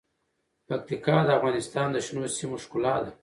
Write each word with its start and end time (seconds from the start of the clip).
پکتیکا 0.67 1.17
د 1.25 1.29
افغانستان 1.37 1.87
د 1.91 1.97
شنو 2.05 2.23
سیمو 2.37 2.57
ښکلا 2.63 2.95
ده. 3.03 3.11